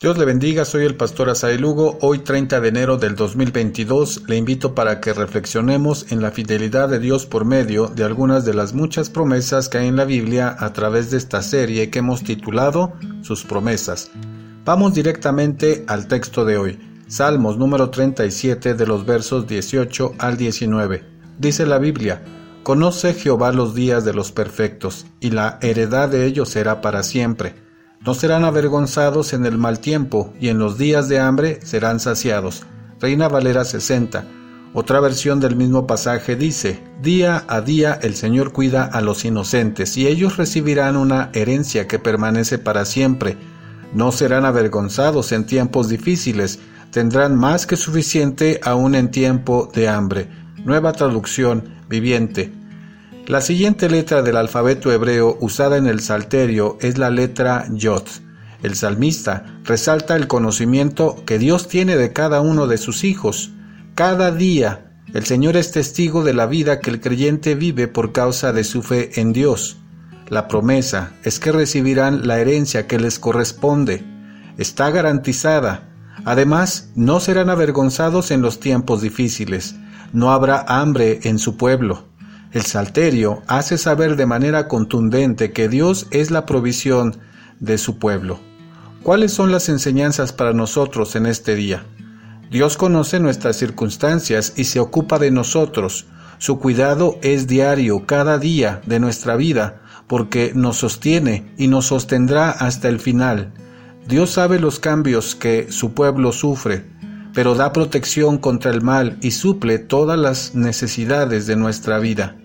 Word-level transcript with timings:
Dios 0.00 0.16
le 0.16 0.24
bendiga, 0.24 0.64
soy 0.64 0.86
el 0.86 0.96
pastor 0.96 1.28
Asael 1.28 1.60
Lugo. 1.60 1.98
Hoy 2.00 2.20
30 2.20 2.58
de 2.62 2.68
enero 2.68 2.96
del 2.96 3.16
2022 3.16 4.22
le 4.28 4.36
invito 4.38 4.74
para 4.74 4.98
que 4.98 5.12
reflexionemos 5.12 6.10
en 6.10 6.22
la 6.22 6.30
fidelidad 6.30 6.88
de 6.88 6.98
Dios 6.98 7.26
por 7.26 7.44
medio 7.44 7.88
de 7.88 8.04
algunas 8.04 8.46
de 8.46 8.54
las 8.54 8.72
muchas 8.72 9.10
promesas 9.10 9.68
que 9.68 9.76
hay 9.76 9.88
en 9.88 9.96
la 9.96 10.06
Biblia 10.06 10.56
a 10.58 10.72
través 10.72 11.10
de 11.10 11.18
esta 11.18 11.42
serie 11.42 11.90
que 11.90 11.98
hemos 11.98 12.24
titulado 12.24 12.94
Sus 13.20 13.44
promesas. 13.44 14.10
Vamos 14.64 14.94
directamente 14.94 15.84
al 15.86 16.08
texto 16.08 16.46
de 16.46 16.56
hoy, 16.56 16.78
Salmos 17.06 17.58
número 17.58 17.90
37 17.90 18.72
de 18.72 18.86
los 18.86 19.04
versos 19.04 19.46
18 19.46 20.14
al 20.16 20.38
19. 20.38 21.04
Dice 21.38 21.66
la 21.66 21.76
Biblia, 21.76 22.22
Conoce 22.62 23.12
Jehová 23.12 23.52
los 23.52 23.74
días 23.74 24.06
de 24.06 24.14
los 24.14 24.32
perfectos, 24.32 25.04
y 25.20 25.32
la 25.32 25.58
heredad 25.60 26.08
de 26.08 26.24
ellos 26.24 26.48
será 26.48 26.80
para 26.80 27.02
siempre 27.02 27.68
no 28.04 28.14
serán 28.14 28.44
avergonzados 28.44 29.34
en 29.34 29.44
el 29.44 29.58
mal 29.58 29.78
tiempo, 29.78 30.32
y 30.40 30.48
en 30.48 30.58
los 30.58 30.78
días 30.78 31.08
de 31.08 31.20
hambre 31.20 31.60
serán 31.62 32.00
saciados. 32.00 32.62
Reina 32.98 33.28
Valera 33.28 33.64
60. 33.64 34.24
Otra 34.72 35.00
versión 35.00 35.38
del 35.40 35.54
mismo 35.54 35.86
pasaje 35.86 36.34
dice, 36.34 36.82
Día 37.02 37.44
a 37.46 37.60
día 37.60 37.98
el 38.02 38.14
Señor 38.14 38.52
cuida 38.52 38.84
a 38.84 39.02
los 39.02 39.24
inocentes, 39.26 39.98
y 39.98 40.06
ellos 40.06 40.38
recibirán 40.38 40.96
una 40.96 41.30
herencia 41.34 41.86
que 41.86 41.98
permanece 41.98 42.58
para 42.58 42.86
siempre. 42.86 43.36
No 43.92 44.12
serán 44.12 44.46
avergonzados 44.46 45.32
en 45.32 45.44
tiempos 45.44 45.90
difíciles, 45.90 46.58
tendrán 46.90 47.36
más 47.36 47.66
que 47.66 47.76
suficiente 47.76 48.60
aún 48.64 48.94
en 48.94 49.10
tiempo 49.10 49.70
de 49.74 49.88
hambre. 49.88 50.28
Nueva 50.64 50.92
traducción 50.92 51.74
viviente. 51.88 52.59
La 53.30 53.40
siguiente 53.40 53.88
letra 53.88 54.22
del 54.22 54.36
alfabeto 54.36 54.90
hebreo 54.90 55.38
usada 55.38 55.76
en 55.76 55.86
el 55.86 56.00
Salterio 56.00 56.76
es 56.80 56.98
la 56.98 57.10
letra 57.10 57.64
Yod. 57.70 58.02
El 58.64 58.74
salmista 58.74 59.60
resalta 59.62 60.16
el 60.16 60.26
conocimiento 60.26 61.22
que 61.26 61.38
Dios 61.38 61.68
tiene 61.68 61.96
de 61.96 62.12
cada 62.12 62.40
uno 62.40 62.66
de 62.66 62.76
sus 62.76 63.04
hijos. 63.04 63.52
Cada 63.94 64.32
día 64.32 64.90
el 65.14 65.26
Señor 65.26 65.56
es 65.56 65.70
testigo 65.70 66.24
de 66.24 66.34
la 66.34 66.46
vida 66.46 66.80
que 66.80 66.90
el 66.90 67.00
creyente 67.00 67.54
vive 67.54 67.86
por 67.86 68.10
causa 68.10 68.52
de 68.52 68.64
su 68.64 68.82
fe 68.82 69.20
en 69.20 69.32
Dios. 69.32 69.76
La 70.28 70.48
promesa 70.48 71.12
es 71.22 71.38
que 71.38 71.52
recibirán 71.52 72.26
la 72.26 72.40
herencia 72.40 72.88
que 72.88 72.98
les 72.98 73.20
corresponde. 73.20 74.04
Está 74.58 74.90
garantizada. 74.90 75.88
Además, 76.24 76.90
no 76.96 77.20
serán 77.20 77.48
avergonzados 77.48 78.32
en 78.32 78.42
los 78.42 78.58
tiempos 78.58 79.02
difíciles. 79.02 79.76
No 80.12 80.32
habrá 80.32 80.64
hambre 80.66 81.20
en 81.22 81.38
su 81.38 81.56
pueblo. 81.56 82.09
El 82.52 82.62
Salterio 82.62 83.42
hace 83.46 83.78
saber 83.78 84.16
de 84.16 84.26
manera 84.26 84.66
contundente 84.66 85.52
que 85.52 85.68
Dios 85.68 86.08
es 86.10 86.32
la 86.32 86.46
provisión 86.46 87.18
de 87.60 87.78
su 87.78 87.98
pueblo. 87.98 88.40
¿Cuáles 89.04 89.32
son 89.32 89.52
las 89.52 89.68
enseñanzas 89.68 90.32
para 90.32 90.52
nosotros 90.52 91.14
en 91.14 91.26
este 91.26 91.54
día? 91.54 91.84
Dios 92.50 92.76
conoce 92.76 93.20
nuestras 93.20 93.56
circunstancias 93.56 94.54
y 94.56 94.64
se 94.64 94.80
ocupa 94.80 95.20
de 95.20 95.30
nosotros. 95.30 96.06
Su 96.38 96.58
cuidado 96.58 97.18
es 97.22 97.46
diario, 97.46 98.04
cada 98.04 98.36
día 98.38 98.82
de 98.84 98.98
nuestra 98.98 99.36
vida, 99.36 99.82
porque 100.08 100.50
nos 100.52 100.78
sostiene 100.78 101.54
y 101.56 101.68
nos 101.68 101.86
sostendrá 101.86 102.50
hasta 102.50 102.88
el 102.88 102.98
final. 102.98 103.52
Dios 104.08 104.30
sabe 104.30 104.58
los 104.58 104.80
cambios 104.80 105.36
que 105.36 105.70
su 105.70 105.94
pueblo 105.94 106.32
sufre, 106.32 106.84
pero 107.34 107.54
da 107.54 107.72
protección 107.72 108.38
contra 108.38 108.70
el 108.70 108.82
mal 108.82 109.18
y 109.20 109.30
suple 109.30 109.78
todas 109.78 110.18
las 110.18 110.54
necesidades 110.54 111.46
de 111.46 111.56
nuestra 111.56 111.98
vida. 111.98 112.36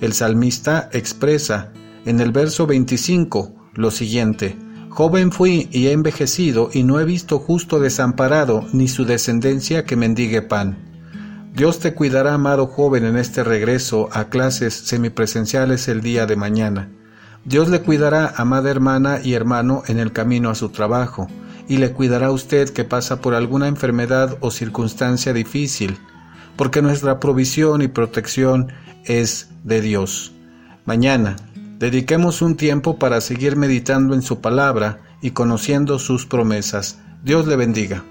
El 0.00 0.12
salmista 0.12 0.88
expresa 0.92 1.72
en 2.04 2.20
el 2.20 2.32
verso 2.32 2.66
25 2.66 3.54
lo 3.74 3.90
siguiente, 3.90 4.56
Joven 4.98 5.30
fui 5.30 5.68
y 5.70 5.86
he 5.86 5.92
envejecido 5.92 6.70
y 6.72 6.82
no 6.82 6.98
he 6.98 7.04
visto 7.04 7.38
justo 7.38 7.78
desamparado 7.78 8.66
ni 8.72 8.88
su 8.88 9.04
descendencia 9.04 9.84
que 9.84 9.94
mendigue 9.94 10.42
pan. 10.42 10.76
Dios 11.54 11.78
te 11.78 11.94
cuidará, 11.94 12.34
amado 12.34 12.66
joven, 12.66 13.04
en 13.04 13.16
este 13.16 13.44
regreso 13.44 14.08
a 14.12 14.24
clases 14.24 14.74
semipresenciales 14.74 15.86
el 15.86 16.00
día 16.00 16.26
de 16.26 16.34
mañana. 16.34 16.90
Dios 17.44 17.68
le 17.68 17.82
cuidará, 17.82 18.34
amada 18.36 18.70
hermana 18.70 19.20
y 19.22 19.34
hermano, 19.34 19.84
en 19.86 20.00
el 20.00 20.12
camino 20.12 20.50
a 20.50 20.56
su 20.56 20.70
trabajo, 20.70 21.28
y 21.68 21.76
le 21.76 21.92
cuidará 21.92 22.28
a 22.28 22.32
usted 22.32 22.70
que 22.70 22.84
pasa 22.84 23.20
por 23.20 23.34
alguna 23.34 23.68
enfermedad 23.68 24.38
o 24.40 24.50
circunstancia 24.50 25.32
difícil, 25.32 25.98
porque 26.56 26.82
nuestra 26.82 27.20
provisión 27.20 27.82
y 27.82 27.88
protección 27.88 28.72
es 29.04 29.50
de 29.64 29.80
Dios. 29.80 30.32
Mañana, 30.84 31.36
dediquemos 31.78 32.42
un 32.42 32.56
tiempo 32.56 32.98
para 32.98 33.20
seguir 33.20 33.56
meditando 33.56 34.14
en 34.14 34.22
su 34.22 34.40
palabra 34.40 35.00
y 35.20 35.32
conociendo 35.32 35.98
sus 35.98 36.26
promesas. 36.26 36.98
Dios 37.22 37.46
le 37.46 37.56
bendiga. 37.56 38.04